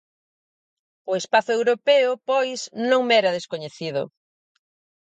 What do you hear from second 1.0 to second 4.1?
O espazo europeo, pois, non me era descoñecido.